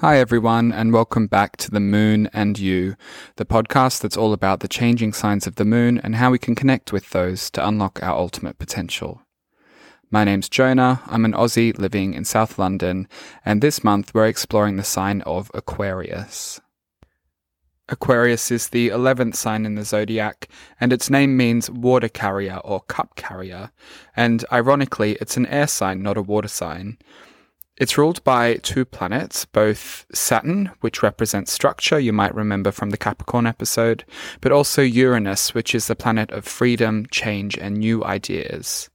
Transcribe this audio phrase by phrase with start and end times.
[0.00, 2.94] Hi, everyone, and welcome back to The Moon and You,
[3.34, 6.54] the podcast that's all about the changing signs of the moon and how we can
[6.54, 9.22] connect with those to unlock our ultimate potential.
[10.08, 11.02] My name's Jonah.
[11.08, 13.08] I'm an Aussie living in South London,
[13.44, 16.60] and this month we're exploring the sign of Aquarius.
[17.88, 20.48] Aquarius is the 11th sign in the zodiac,
[20.80, 23.72] and its name means water carrier or cup carrier.
[24.14, 26.98] And ironically, it's an air sign, not a water sign.
[27.78, 32.96] It's ruled by two planets, both Saturn, which represents structure, you might remember from the
[32.96, 34.04] Capricorn episode,
[34.40, 38.90] but also Uranus, which is the planet of freedom, change, and new ideas.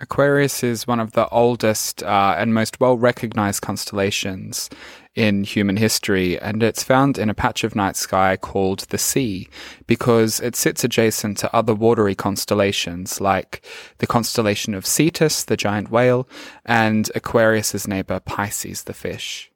[0.00, 4.68] Aquarius is one of the oldest uh, and most well recognized constellations
[5.14, 9.48] in human history, and it's found in a patch of night sky called the Sea
[9.86, 13.64] because it sits adjacent to other watery constellations like
[13.98, 16.28] the constellation of Cetus, the giant whale,
[16.64, 19.52] and Aquarius's neighbor Pisces, the fish.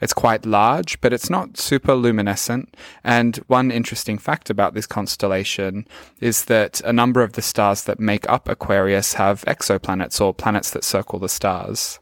[0.00, 2.76] It's quite large, but it's not super luminescent.
[3.02, 5.86] And one interesting fact about this constellation
[6.20, 10.70] is that a number of the stars that make up Aquarius have exoplanets or planets
[10.70, 12.00] that circle the stars.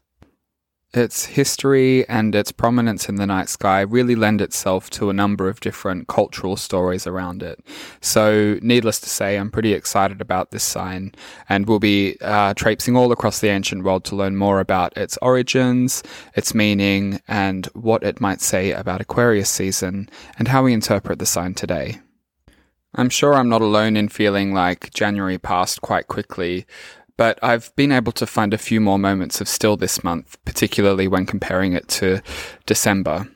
[0.93, 5.49] Its history and its prominence in the night sky really lend itself to a number
[5.49, 7.59] of different cultural stories around it.
[7.99, 11.15] So, needless to say, I'm pretty excited about this sign,
[11.49, 15.17] and we'll be uh, traipsing all across the ancient world to learn more about its
[15.21, 16.03] origins,
[16.35, 21.25] its meaning, and what it might say about Aquarius season, and how we interpret the
[21.25, 21.99] sign today.
[22.95, 26.67] I'm sure I'm not alone in feeling like January passed quite quickly,
[27.17, 31.07] but I've been able to find a few more moments of still this month, particularly
[31.07, 32.21] when comparing it to
[32.65, 33.27] December.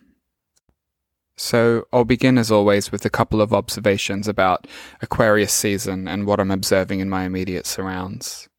[1.35, 4.65] So I'll begin as always with a couple of observations about
[5.01, 8.49] Aquarius season and what I'm observing in my immediate surrounds.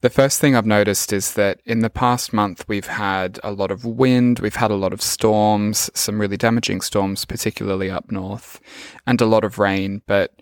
[0.00, 3.72] The first thing I've noticed is that in the past month we've had a lot
[3.72, 8.60] of wind, we've had a lot of storms, some really damaging storms, particularly up north,
[9.08, 10.34] and a lot of rain, but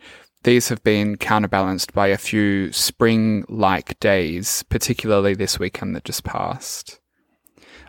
[0.46, 6.22] these have been counterbalanced by a few spring like days, particularly this weekend that just
[6.22, 7.00] passed.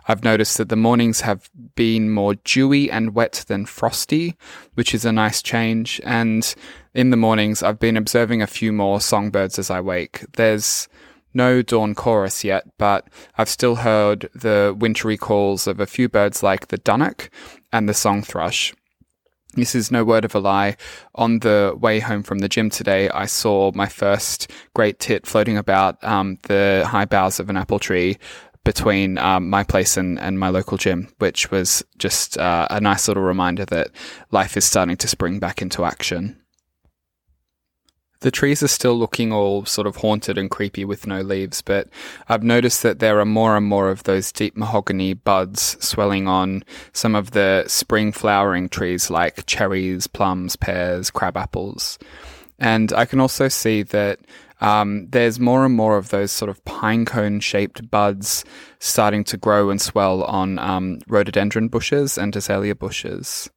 [0.08, 4.34] I've noticed that the mornings have been more dewy and wet than frosty,
[4.74, 6.00] which is a nice change.
[6.02, 6.52] And
[6.94, 10.24] in the mornings, I've been observing a few more songbirds as I wake.
[10.32, 10.88] There's
[11.32, 16.42] no dawn chorus yet, but I've still heard the wintry calls of a few birds
[16.42, 17.28] like the dunnock
[17.72, 18.74] and the song thrush,
[19.54, 20.76] this is no word of a lie.
[21.14, 25.56] On the way home from the gym today, I saw my first great tit floating
[25.56, 28.18] about um, the high boughs of an apple tree
[28.64, 33.08] between um, my place and, and my local gym, which was just uh, a nice
[33.08, 33.88] little reminder that
[34.30, 36.38] life is starting to spring back into action.
[38.20, 41.88] The trees are still looking all sort of haunted and creepy with no leaves, but
[42.28, 46.64] I've noticed that there are more and more of those deep mahogany buds swelling on
[46.92, 51.96] some of the spring flowering trees like cherries, plums, pears, crab apples.
[52.58, 54.18] And I can also see that
[54.60, 58.44] um, there's more and more of those sort of pine cone shaped buds
[58.80, 63.48] starting to grow and swell on um, rhododendron bushes and azalea bushes.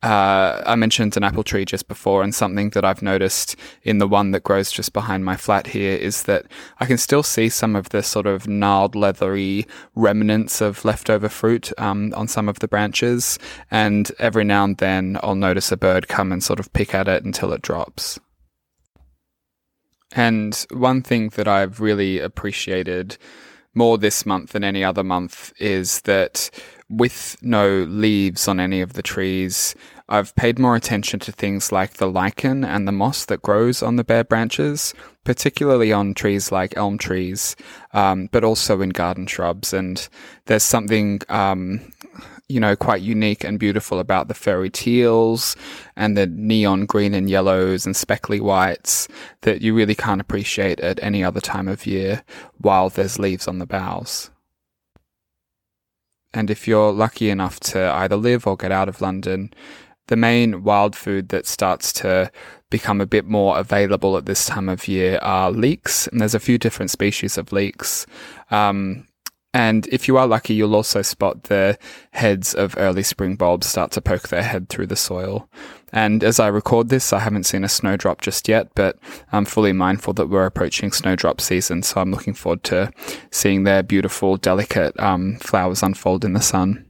[0.00, 4.06] Uh, I mentioned an apple tree just before, and something that I've noticed in the
[4.06, 6.46] one that grows just behind my flat here is that
[6.78, 9.66] I can still see some of the sort of gnarled, leathery
[9.96, 13.40] remnants of leftover fruit um, on some of the branches.
[13.72, 17.08] And every now and then I'll notice a bird come and sort of pick at
[17.08, 18.20] it until it drops.
[20.12, 23.18] And one thing that I've really appreciated
[23.74, 26.50] more this month than any other month is that
[26.90, 29.74] with no leaves on any of the trees,
[30.08, 33.96] I've paid more attention to things like the lichen and the moss that grows on
[33.96, 34.94] the bare branches,
[35.24, 37.56] particularly on trees like elm trees,
[37.92, 39.74] um, but also in garden shrubs.
[39.74, 40.08] And
[40.46, 41.92] there's something, um,
[42.48, 45.56] you know, quite unique and beautiful about the fairy teals
[45.94, 49.08] and the neon green and yellows and speckly whites
[49.42, 52.22] that you really can't appreciate at any other time of year
[52.56, 54.30] while there's leaves on the boughs.
[56.34, 59.52] And if you're lucky enough to either live or get out of London,
[60.08, 62.30] the main wild food that starts to
[62.70, 66.06] become a bit more available at this time of year are leeks.
[66.08, 68.06] And there's a few different species of leeks.
[68.50, 69.07] Um,
[69.58, 71.76] and if you are lucky, you'll also spot the
[72.12, 75.48] heads of early spring bulbs start to poke their head through the soil.
[75.92, 79.00] And as I record this, I haven't seen a snowdrop just yet, but
[79.32, 81.82] I'm fully mindful that we're approaching snowdrop season.
[81.82, 82.92] So I'm looking forward to
[83.32, 86.87] seeing their beautiful, delicate um, flowers unfold in the sun.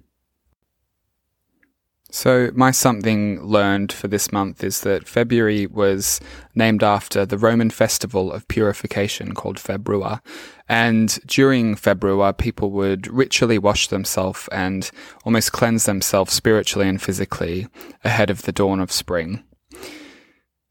[2.11, 6.21] So, my something learned for this month is that February was
[6.55, 10.23] named after the Roman festival of purification called Februa.
[10.71, 14.91] And during Februa, people would ritually wash themselves and
[15.27, 17.67] almost cleanse themselves spiritually and physically
[18.03, 19.45] ahead of the dawn of spring.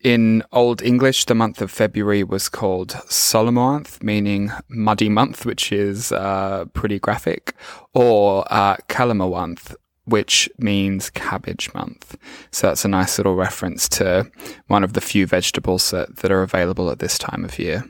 [0.03, 6.11] In Old English, the month of February was called Solomonth, meaning muddy month, which is
[6.11, 7.53] uh, pretty graphic,
[7.93, 9.75] or uh, Kalamowanth,
[10.07, 12.17] which means cabbage month.
[12.51, 14.31] So that's a nice little reference to
[14.67, 17.83] one of the few vegetables that, that are available at this time of year.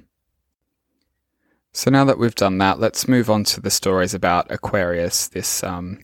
[1.74, 5.64] So now that we've done that, let's move on to the stories about Aquarius, this
[5.64, 6.00] um,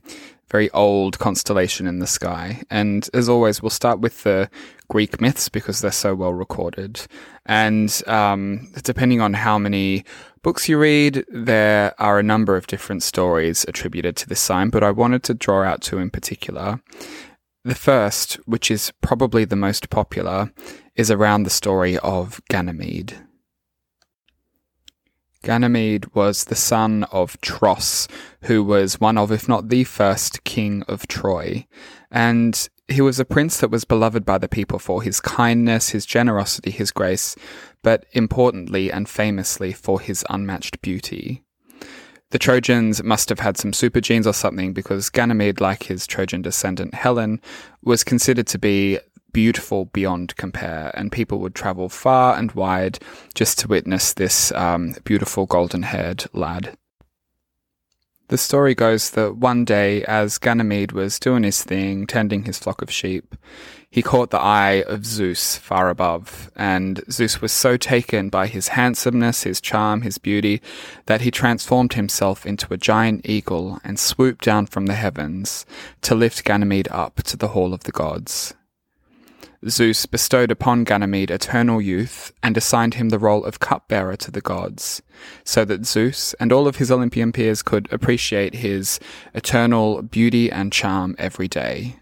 [0.52, 2.62] very old constellation in the sky.
[2.70, 4.52] And as always, we'll start with the
[4.88, 7.02] Greek myths because they're so well recorded.
[7.48, 10.06] And um, depending on how many
[10.44, 14.84] books you read, there are a number of different stories attributed to this sign, but
[14.84, 16.82] I wanted to draw out two in particular.
[17.64, 20.52] The first, which is probably the most popular,
[20.96, 23.16] is around the story of Ganymede.
[25.44, 28.08] Ganymede was the son of Tros,
[28.44, 31.66] who was one of, if not the first, king of Troy.
[32.12, 36.06] And he was a prince that was beloved by the people for his kindness, his
[36.06, 37.36] generosity, his grace,
[37.84, 41.44] but importantly and famously for his unmatched beauty.
[42.32, 46.42] The Trojans must have had some super genes or something because Ganymede, like his Trojan
[46.42, 47.40] descendant Helen,
[47.84, 48.98] was considered to be
[49.34, 52.98] beautiful beyond compare, and people would travel far and wide
[53.36, 56.76] just to witness this um, beautiful golden haired lad.
[58.30, 62.82] The story goes that one day, as Ganymede was doing his thing, tending his flock
[62.82, 63.36] of sheep,
[63.94, 68.70] he caught the eye of Zeus far above, and Zeus was so taken by his
[68.70, 70.64] handsomeness, his charm, his beauty,
[71.06, 75.66] that he transformed himself into a giant eagle and swooped down from the heavens
[76.02, 78.56] to lift Ganymede up to the hall of the gods.
[79.70, 84.42] Zeus bestowed upon Ganymede eternal youth and assigned him the role of cupbearer to the
[84.42, 85.02] gods,
[85.44, 89.00] so that Zeus and all of his Olympian peers could appreciate his
[89.34, 91.98] eternal beauty and charm every day.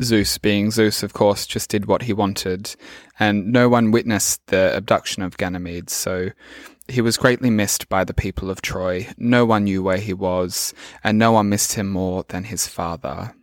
[0.00, 2.74] Zeus, being Zeus, of course, just did what he wanted,
[3.18, 6.30] and no one witnessed the abduction of Ganymede, so
[6.86, 9.08] he was greatly missed by the people of Troy.
[9.16, 13.34] No one knew where he was, and no one missed him more than his father.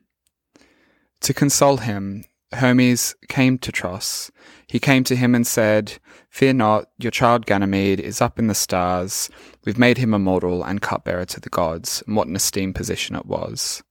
[1.21, 4.31] To console him, Hermes came to Tros.
[4.67, 5.93] He came to him and said,
[6.29, 9.29] Fear not, your child Ganymede is up in the stars.
[9.65, 12.03] We've made him immortal and cupbearer to the gods.
[12.07, 13.83] And what an esteemed position it was.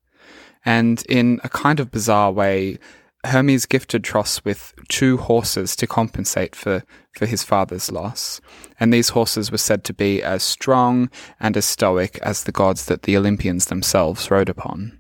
[0.64, 2.79] And in a kind of bizarre way,
[3.25, 6.82] Hermes gifted Tros with two horses to compensate for,
[7.12, 8.41] for his father's loss.
[8.79, 11.11] And these horses were said to be as strong
[11.41, 14.99] and as stoic as the gods that the Olympians themselves rode upon.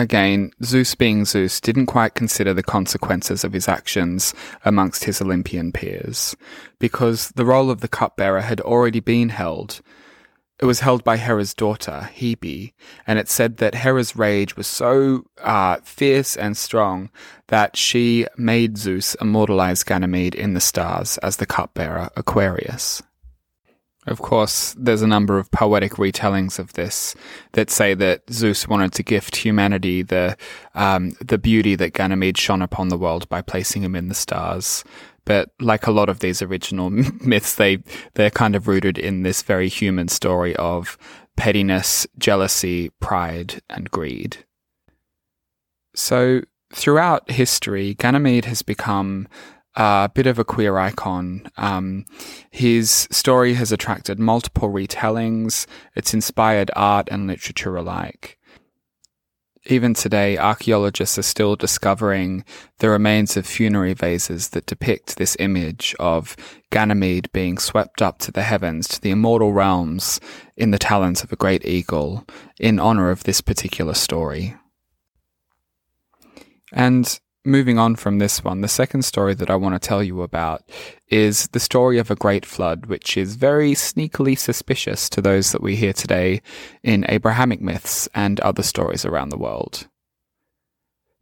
[0.00, 4.32] Again, Zeus being Zeus didn't quite consider the consequences of his actions
[4.64, 6.34] amongst his Olympian peers,
[6.78, 9.82] because the role of the cupbearer had already been held.
[10.58, 12.72] It was held by Hera's daughter, Hebe,
[13.06, 17.10] and it said that Hera's rage was so uh, fierce and strong
[17.48, 23.02] that she made Zeus immortalize Ganymede in the stars as the cupbearer Aquarius.
[24.10, 27.14] Of course, there's a number of poetic retellings of this
[27.52, 30.36] that say that Zeus wanted to gift humanity the
[30.74, 34.82] um, the beauty that Ganymede shone upon the world by placing him in the stars.
[35.24, 36.90] But like a lot of these original
[37.24, 37.84] myths, they
[38.14, 40.98] they're kind of rooted in this very human story of
[41.36, 44.44] pettiness, jealousy, pride, and greed.
[45.94, 46.42] So
[46.74, 49.28] throughout history, Ganymede has become
[49.80, 51.50] a bit of a queer icon.
[51.56, 52.04] Um,
[52.50, 55.66] his story has attracted multiple retellings.
[55.96, 58.38] It's inspired art and literature alike.
[59.66, 62.44] Even today, archaeologists are still discovering
[62.78, 66.36] the remains of funerary vases that depict this image of
[66.70, 70.20] Ganymede being swept up to the heavens, to the immortal realms,
[70.56, 72.26] in the talons of a great eagle,
[72.58, 74.56] in honor of this particular story.
[76.70, 80.22] And moving on from this one, the second story that I want to tell you
[80.22, 80.62] about
[81.08, 85.62] is the story of a great flood, which is very sneakily suspicious to those that
[85.62, 86.42] we hear today
[86.82, 89.88] in Abrahamic myths and other stories around the world.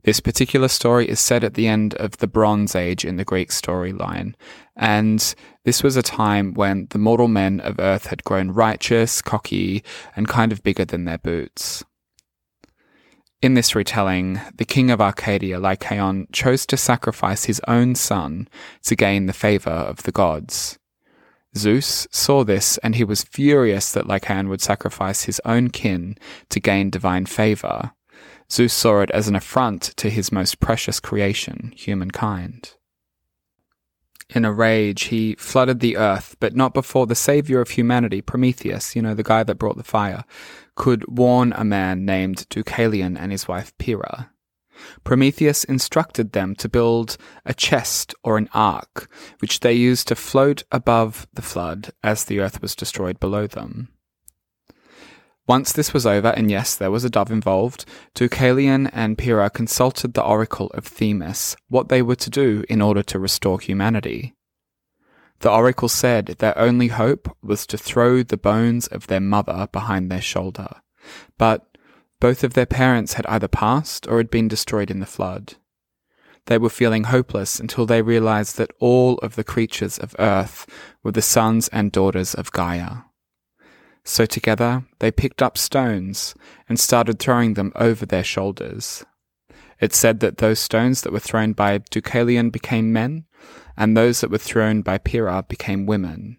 [0.05, 3.51] This particular story is set at the end of the Bronze Age in the Greek
[3.51, 4.35] storyline,
[4.77, 5.35] and
[5.65, 9.85] this was a time when the mortal men of Earth had grown righteous, cocky,
[10.17, 11.85] and kind of bigger than their boots.
[13.40, 18.49] In this retelling, the king of Arcadia, Lycaon, chose to sacrifice his own son
[18.83, 20.76] to gain the favor of the gods.
[21.57, 26.18] Zeus saw this and he was furious that Lycaon would sacrifice his own kin
[26.49, 27.92] to gain divine favor.
[28.50, 32.75] Zeus saw it as an affront to his most precious creation, humankind.
[34.30, 38.95] In a rage, he flooded the earth, but not before the savior of humanity, Prometheus,
[38.95, 40.25] you know, the guy that brought the fire,
[40.79, 44.31] could warn a man named Deucalion and his wife Pyrrha.
[45.03, 50.63] Prometheus instructed them to build a chest or an ark, which they used to float
[50.71, 53.89] above the flood as the earth was destroyed below them.
[55.49, 60.15] Once this was over, and yes, there was a dove involved, Deucalion and Pyrrha consulted
[60.15, 64.37] the oracle of Themis what they were to do in order to restore humanity.
[65.40, 70.11] The oracle said their only hope was to throw the bones of their mother behind
[70.11, 70.68] their shoulder,
[71.37, 71.76] but
[72.21, 75.54] both of their parents had either passed or had been destroyed in the flood.
[76.47, 80.66] They were feeling hopeless until they realized that all of the creatures of earth
[81.04, 83.02] were the sons and daughters of Gaia.
[84.02, 86.35] So together they picked up stones
[86.68, 89.04] and started throwing them over their shoulders.
[89.78, 93.26] It said that those stones that were thrown by Deucalion became men,
[93.76, 96.38] and those that were thrown by Pyrrha became women.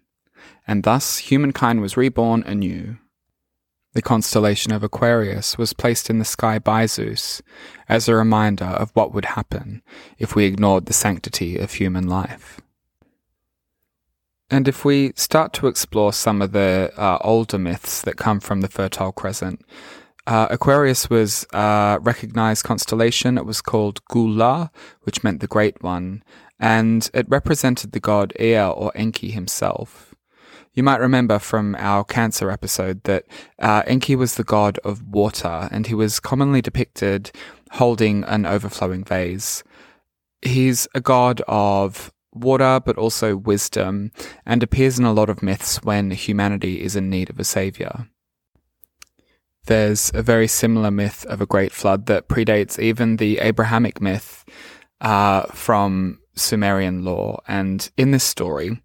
[0.66, 2.98] And thus humankind was reborn anew.
[3.92, 7.42] The constellation of Aquarius was placed in the sky by Zeus
[7.88, 9.82] as a reminder of what would happen
[10.16, 12.60] if we ignored the sanctity of human life.
[14.48, 18.60] And if we start to explore some of the uh, older myths that come from
[18.60, 19.64] the Fertile Crescent,
[20.26, 23.38] uh, Aquarius was a recognized constellation.
[23.38, 24.70] It was called Gula,
[25.02, 26.22] which meant the Great One,
[26.60, 30.14] and it represented the god Ea or Enki himself.
[30.72, 33.24] You might remember from our Cancer episode that
[33.58, 37.32] uh, Enki was the god of water, and he was commonly depicted
[37.72, 39.64] holding an overflowing vase.
[40.42, 44.12] He's a god of water, but also wisdom,
[44.46, 48.06] and appears in a lot of myths when humanity is in need of a savior.
[49.66, 54.44] There's a very similar myth of a great flood that predates even the Abrahamic myth
[55.00, 57.42] uh, from Sumerian lore.
[57.46, 58.80] And in this story,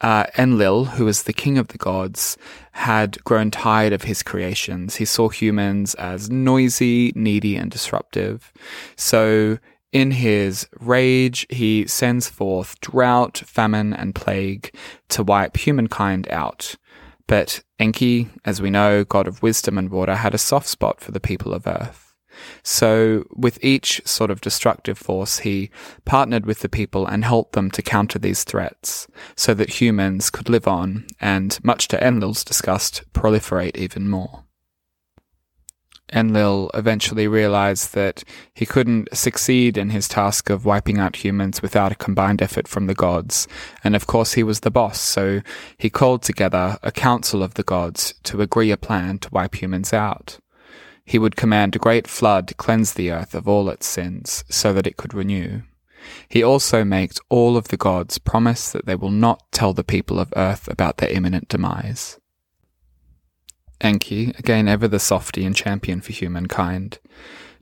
[0.00, 2.36] uh, Enlil, who was the king of the gods,
[2.72, 4.96] had grown tired of his creations.
[4.96, 8.52] He saw humans as noisy, needy, and disruptive.
[8.96, 9.58] So
[9.92, 14.74] in his rage, he sends forth drought, famine, and plague
[15.10, 16.76] to wipe humankind out.
[17.26, 21.12] But Enki, as we know, god of wisdom and water, had a soft spot for
[21.12, 22.09] the people of Earth.
[22.62, 25.70] So, with each sort of destructive force, he
[26.04, 29.06] partnered with the people and helped them to counter these threats
[29.36, 34.44] so that humans could live on and, much to Enlil's disgust, proliferate even more.
[36.12, 41.92] Enlil eventually realized that he couldn't succeed in his task of wiping out humans without
[41.92, 43.46] a combined effort from the gods.
[43.84, 45.40] And of course, he was the boss, so
[45.78, 49.92] he called together a council of the gods to agree a plan to wipe humans
[49.92, 50.38] out.
[51.10, 54.72] He would command a great flood to cleanse the earth of all its sins so
[54.72, 55.62] that it could renew.
[56.28, 60.20] He also makes all of the gods promise that they will not tell the people
[60.20, 62.20] of earth about their imminent demise.
[63.80, 67.00] Enki, again ever the softy and champion for humankind,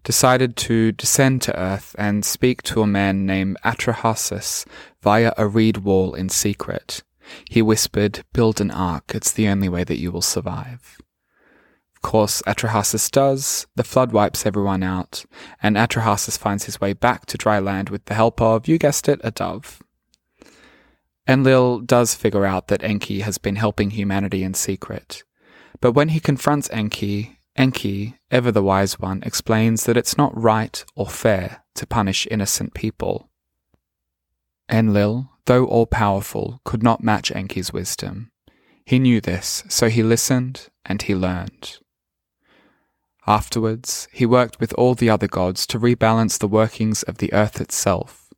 [0.04, 4.66] decided to descend to Earth and speak to a man named Atrahasis
[5.00, 7.02] via a reed wall in secret.
[7.48, 10.98] He whispered, Build an ark, it's the only way that you will survive.
[11.98, 15.24] Of course, Atrahasis does, the flood wipes everyone out,
[15.60, 19.08] and Atrahasis finds his way back to dry land with the help of, you guessed
[19.08, 19.82] it, a dove.
[21.26, 25.24] Enlil does figure out that Enki has been helping humanity in secret.
[25.80, 30.84] But when he confronts Enki, Enki, ever the wise one, explains that it's not right
[30.94, 33.28] or fair to punish innocent people.
[34.70, 38.30] Enlil, though all powerful, could not match Enki's wisdom.
[38.86, 41.78] He knew this, so he listened and he learned.
[43.28, 47.60] Afterwards, he worked with all the other gods to rebalance the workings of the earth
[47.60, 48.32] itself,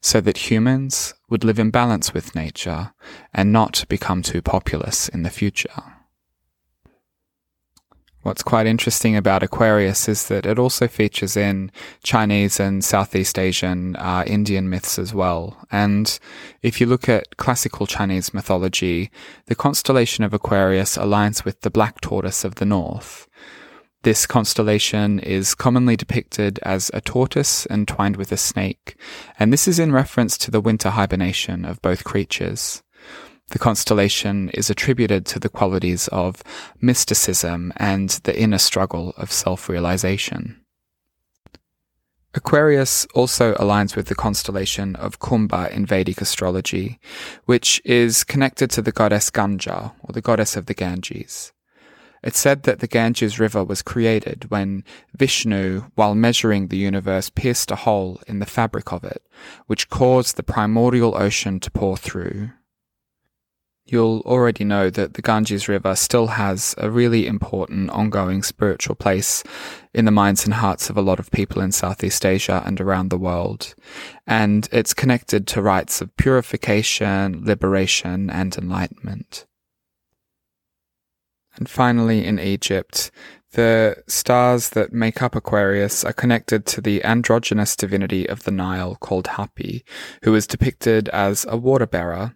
[0.00, 2.92] so that humans would live in balance with nature
[3.32, 5.84] and not become too populous in the future.
[8.22, 11.70] What's quite interesting about Aquarius is that it also features in
[12.02, 15.56] Chinese and Southeast Asian, uh, Indian myths as well.
[15.70, 16.18] And
[16.62, 19.12] if you look at classical Chinese mythology,
[19.46, 23.28] the constellation of Aquarius aligns with the black tortoise of the north.
[24.02, 28.96] This constellation is commonly depicted as a tortoise entwined with a snake,
[29.38, 32.82] and this is in reference to the winter hibernation of both creatures.
[33.50, 36.42] The constellation is attributed to the qualities of
[36.80, 40.64] mysticism and the inner struggle of self realization.
[42.34, 46.98] Aquarius also aligns with the constellation of Kumbha in Vedic astrology,
[47.44, 51.52] which is connected to the goddess Ganga, or the goddess of the Ganges.
[52.22, 54.84] It's said that the Ganges River was created when
[55.16, 59.26] Vishnu, while measuring the universe, pierced a hole in the fabric of it,
[59.66, 62.50] which caused the primordial ocean to pour through.
[63.84, 69.42] You'll already know that the Ganges River still has a really important ongoing spiritual place
[69.92, 73.10] in the minds and hearts of a lot of people in Southeast Asia and around
[73.10, 73.74] the world.
[74.24, 79.46] And it's connected to rites of purification, liberation, and enlightenment.
[81.56, 83.10] And finally, in Egypt,
[83.52, 88.96] the stars that make up Aquarius are connected to the androgynous divinity of the Nile
[88.96, 89.82] called Hapi,
[90.24, 92.34] who is depicted as a water bearer.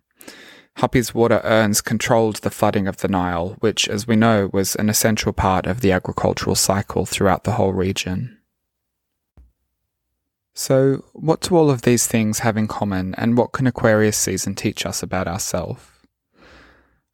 [0.78, 4.90] Hapi's water urns controlled the flooding of the Nile, which, as we know, was an
[4.90, 8.36] essential part of the agricultural cycle throughout the whole region.
[10.52, 14.54] So, what do all of these things have in common, and what can Aquarius season
[14.54, 15.82] teach us about ourselves?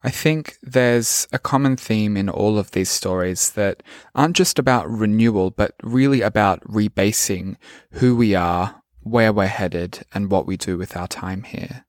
[0.04, 3.84] I think there's a common theme in all of these stories that
[4.16, 7.56] aren't just about renewal, but really about rebasing
[7.92, 11.84] who we are, where we're headed, and what we do with our time here.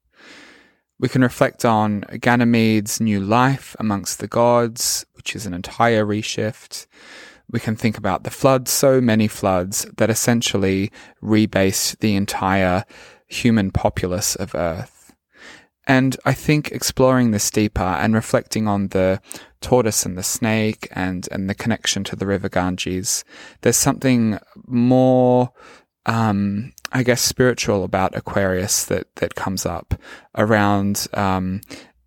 [1.00, 6.86] We can reflect on Ganymede's new life amongst the gods, which is an entire reshift.
[7.50, 10.91] We can think about the floods, so many floods that essentially
[11.22, 12.86] rebased the entire
[13.27, 15.03] human populace of Earth.
[15.86, 19.22] And I think exploring this deeper and reflecting on the
[19.62, 23.25] tortoise and the snake and, and the connection to the river Ganges,
[23.62, 25.52] there's something more,
[26.06, 29.96] um, I guess, spiritual about Aquarius that, that comes up
[30.38, 31.62] around, um,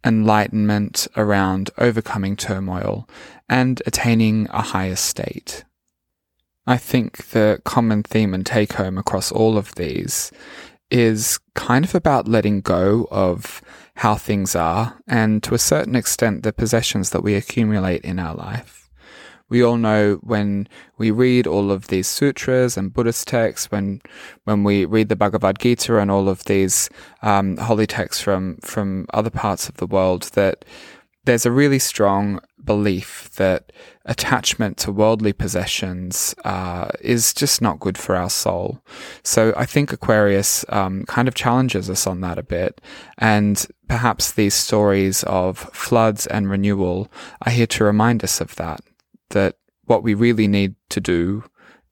[0.05, 3.09] enlightenment, around overcoming turmoil
[3.49, 5.65] and attaining a higher state.
[6.67, 10.33] I think the common theme and take home across all of these
[10.91, 13.63] is kind of about letting go of
[13.97, 18.35] how things are and to a certain extent the possessions that we accumulate in our
[18.35, 18.89] life.
[19.49, 24.03] We all know when we read all of these sutras and Buddhist texts, when
[24.43, 26.91] when we read the Bhagavad Gita and all of these
[27.23, 30.65] um, holy texts from from other parts of the world, that
[31.27, 33.73] there's a really strong belief that
[34.07, 38.81] attachment to worldly possessions uh, is just not good for our soul.
[39.23, 42.81] So I think Aquarius um, kind of challenges us on that a bit,
[43.19, 47.11] and perhaps these stories of floods and renewal
[47.43, 48.81] are here to remind us of that.
[49.31, 51.45] That what we really need to do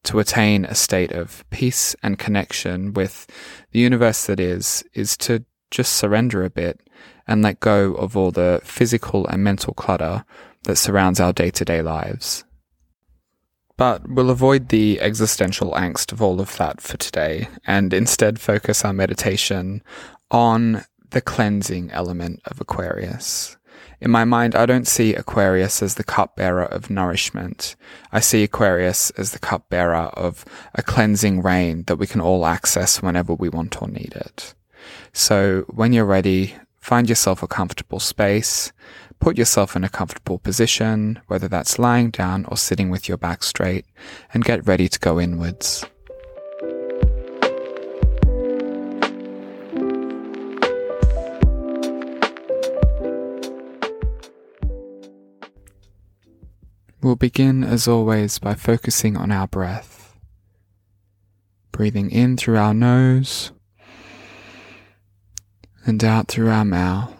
[0.04, 3.26] to attain a state of peace and connection with
[3.72, 6.80] the universe that is, is to just surrender a bit
[7.26, 10.24] and let go of all the physical and mental clutter
[10.64, 12.44] that surrounds our day to day lives.
[13.76, 18.84] But we'll avoid the existential angst of all of that for today and instead focus
[18.84, 19.82] our meditation
[20.30, 23.56] on the cleansing element of Aquarius.
[24.00, 27.74] In my mind, I don't see Aquarius as the cupbearer of nourishment.
[28.12, 33.02] I see Aquarius as the cupbearer of a cleansing rain that we can all access
[33.02, 34.54] whenever we want or need it.
[35.12, 38.72] So when you're ready, find yourself a comfortable space,
[39.24, 43.42] Put yourself in a comfortable position, whether that's lying down or sitting with your back
[43.42, 43.86] straight,
[44.34, 45.86] and get ready to go inwards.
[57.00, 60.18] We'll begin, as always, by focusing on our breath.
[61.72, 63.52] Breathing in through our nose
[65.86, 67.14] and out through our mouth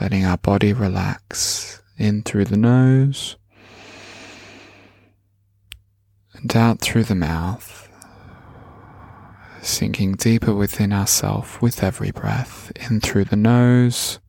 [0.00, 3.36] letting our body relax in through the nose
[6.34, 7.88] and out through the mouth,
[9.60, 14.20] sinking deeper within ourself with every breath, in through the nose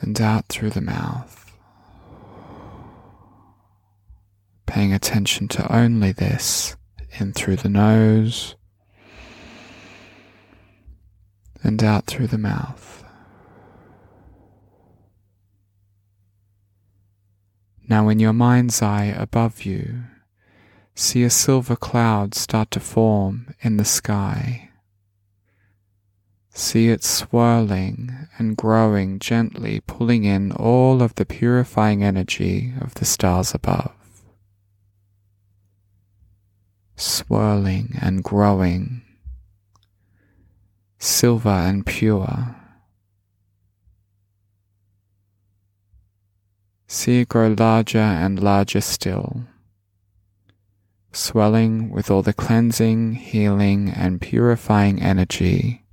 [0.00, 1.52] and out through the mouth.
[4.66, 6.76] Paying attention to only this
[7.18, 8.54] in through the nose
[11.62, 13.04] and out through the mouth.
[17.88, 20.04] Now, in your mind's eye above you,
[20.94, 24.70] see a silver cloud start to form in the sky.
[26.54, 33.04] See it swirling and growing gently, pulling in all of the purifying energy of the
[33.04, 33.92] stars above.
[36.96, 39.02] Swirling and growing
[41.22, 42.56] silver and pure.
[46.88, 49.44] See it grow larger and larger still,
[51.12, 55.84] swelling with all the cleansing, healing, and purifying energy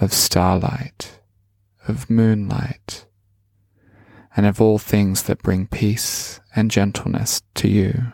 [0.00, 1.18] of starlight,
[1.88, 3.04] of moonlight
[4.36, 8.12] and of all things that bring peace and gentleness to you.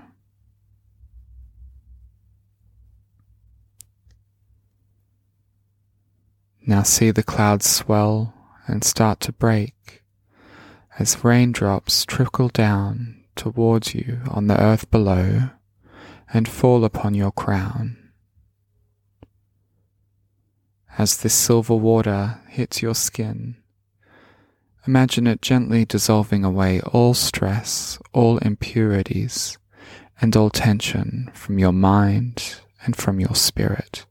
[6.65, 8.35] Now see the clouds swell
[8.69, 10.03] and start to break
[10.99, 15.51] as raindrops trickle down towards you on the earth below
[16.33, 17.97] and fall upon your crown.
[20.99, 23.57] As this silver water hits your skin,
[24.87, 29.59] imagine it gently dissolving away all stress, all impurities,
[30.21, 34.07] and all tension from your mind and from your spirit.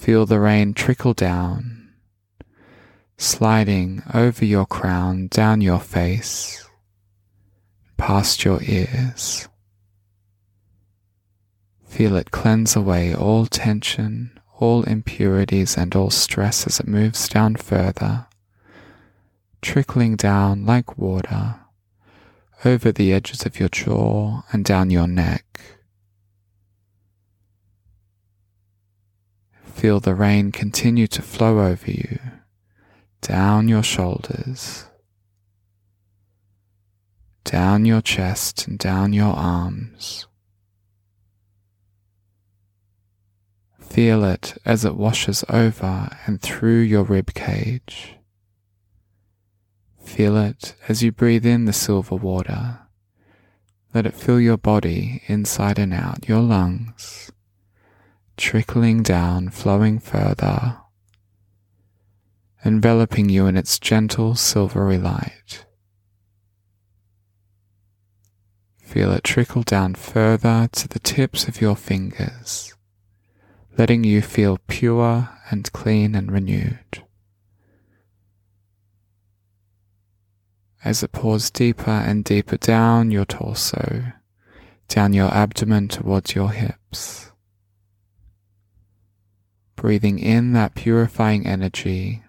[0.00, 1.90] Feel the rain trickle down,
[3.18, 6.66] sliding over your crown, down your face,
[7.98, 9.46] past your ears.
[11.84, 17.56] Feel it cleanse away all tension, all impurities, and all stress as it moves down
[17.56, 18.26] further,
[19.60, 21.56] trickling down like water
[22.64, 25.79] over the edges of your jaw and down your neck
[29.80, 32.18] Feel the rain continue to flow over you,
[33.22, 34.84] down your shoulders,
[37.44, 40.26] down your chest and down your arms.
[43.78, 48.16] Feel it as it washes over and through your rib cage.
[50.04, 52.80] Feel it as you breathe in the silver water.
[53.94, 57.32] Let it fill your body inside and out, your lungs
[58.40, 60.78] trickling down, flowing further,
[62.64, 65.66] enveloping you in its gentle silvery light.
[68.82, 72.74] Feel it trickle down further to the tips of your fingers,
[73.76, 77.04] letting you feel pure and clean and renewed.
[80.82, 84.04] As it pours deeper and deeper down your torso,
[84.88, 87.29] down your abdomen towards your hips
[89.80, 92.22] breathing in that purifying energy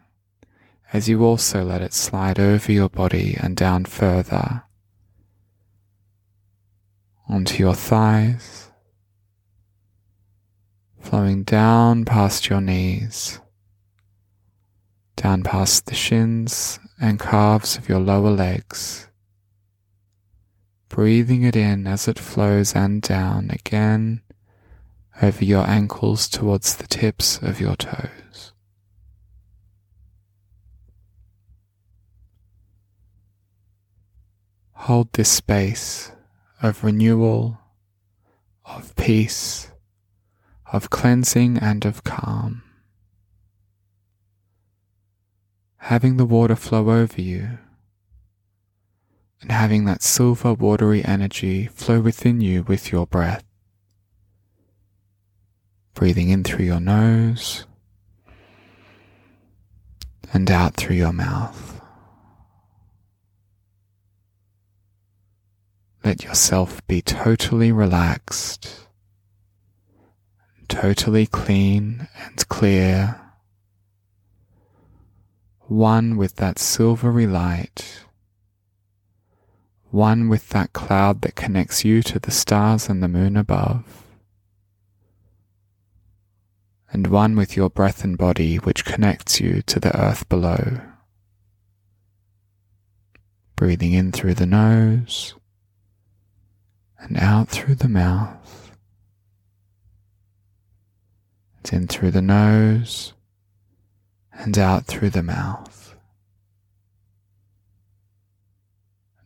[0.94, 4.64] as you also let it slide over your body and down further
[7.28, 8.72] onto your thighs,
[11.02, 13.42] flowing down past your knees,
[15.18, 19.10] down past the shins and calves of your lower legs,
[20.88, 24.22] breathing it in as it flows and down again
[25.22, 28.54] over your ankles towards the tips of your toes.
[34.74, 36.12] Hold this space
[36.62, 37.60] of renewal,
[38.66, 39.72] of peace,
[40.72, 42.64] of cleansing and of calm.
[45.78, 47.58] Having the water flow over you
[49.42, 53.44] and having that silver watery energy flow within you with your breath
[55.94, 57.66] breathing in through your nose
[60.34, 61.82] and out through your mouth.
[66.04, 68.88] Let yourself be totally relaxed,
[70.68, 73.22] totally clean and clear,
[75.68, 78.04] one with that silvery light,
[79.92, 84.02] one with that cloud that connects you to the stars and the moon above
[86.92, 90.82] and one with your breath and body which connects you to the earth below.
[93.56, 95.36] Breathing in through the nose
[97.00, 98.72] and out through the mouth.
[101.58, 103.14] And in through the nose
[104.34, 105.96] and out through the mouth.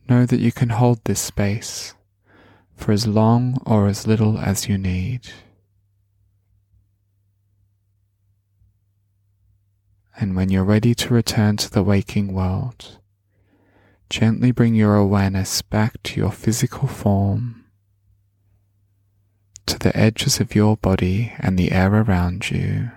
[0.08, 1.94] Know that you can hold this space
[2.76, 5.22] for as long or as little as you need.
[10.18, 12.98] And when you're ready to return to the waking world,
[14.08, 17.64] gently bring your awareness back to your physical form,
[19.66, 22.90] to the edges of your body and the air around you,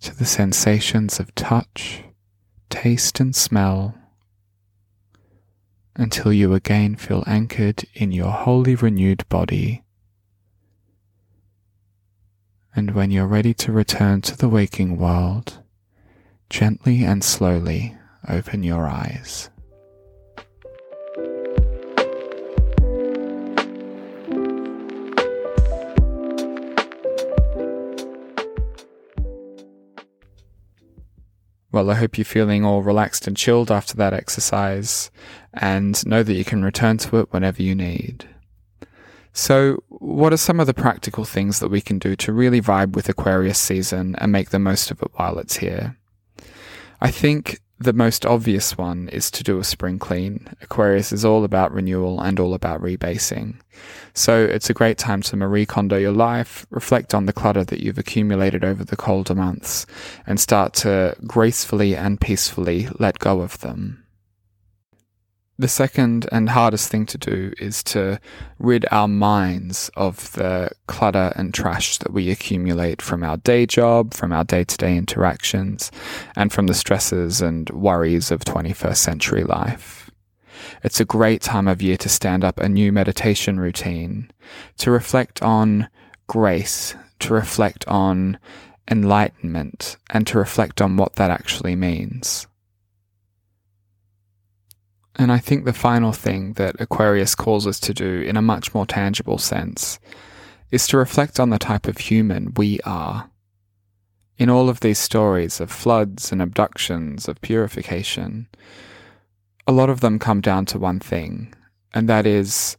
[0.00, 2.02] to the sensations of touch,
[2.70, 3.94] taste, and smell,
[5.96, 9.82] until you again feel anchored in your wholly renewed body
[12.76, 15.62] and when you're ready to return to the waking world,
[16.50, 17.96] gently and slowly
[18.28, 19.48] open your eyes.
[31.72, 35.10] Well, I hope you're feeling all relaxed and chilled after that exercise
[35.54, 38.35] and know that you can return to it whenever you need.
[39.36, 42.96] So, what are some of the practical things that we can do to really vibe
[42.96, 45.98] with Aquarius season and make the most of it while it's here?
[47.02, 50.48] I think the most obvious one is to do a spring clean.
[50.62, 53.56] Aquarius is all about renewal and all about rebasing.
[54.14, 57.80] So it's a great time to Marie Kondo your life, reflect on the clutter that
[57.80, 59.84] you've accumulated over the colder months,
[60.26, 64.05] and start to gracefully and peacefully let go of them.
[65.58, 68.20] The second and hardest thing to do is to
[68.58, 74.12] rid our minds of the clutter and trash that we accumulate from our day job,
[74.12, 75.90] from our day to day interactions,
[76.36, 80.10] and from the stresses and worries of 21st century life.
[80.82, 84.30] It's a great time of year to stand up a new meditation routine,
[84.76, 85.88] to reflect on
[86.26, 88.38] grace, to reflect on
[88.90, 92.46] enlightenment, and to reflect on what that actually means.
[95.18, 98.74] And I think the final thing that Aquarius calls us to do in a much
[98.74, 99.98] more tangible sense
[100.70, 103.30] is to reflect on the type of human we are.
[104.36, 108.48] In all of these stories of floods and abductions, of purification,
[109.66, 111.54] a lot of them come down to one thing,
[111.94, 112.76] and that is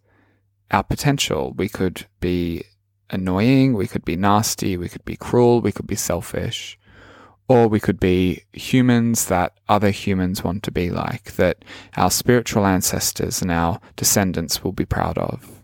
[0.69, 1.53] our potential.
[1.57, 2.63] We could be
[3.09, 6.76] annoying, we could be nasty, we could be cruel, we could be selfish.
[7.49, 11.63] Or we could be humans that other humans want to be like, that
[11.95, 15.63] our spiritual ancestors and our descendants will be proud of.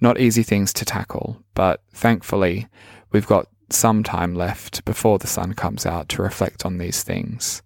[0.00, 2.68] Not easy things to tackle, but thankfully,
[3.12, 7.62] we've got some time left before the sun comes out to reflect on these things,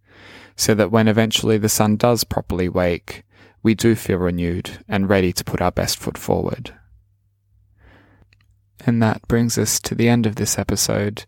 [0.55, 3.25] so that when eventually the sun does properly wake,
[3.63, 6.73] we do feel renewed and ready to put our best foot forward.
[8.87, 11.25] And that brings us to the end of this episode.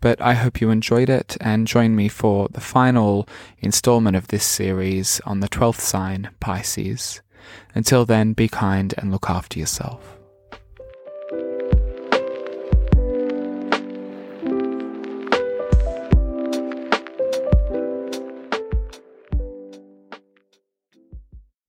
[0.00, 4.44] But I hope you enjoyed it and join me for the final installment of this
[4.44, 7.20] series on the 12th sign, Pisces.
[7.74, 10.19] Until then, be kind and look after yourself.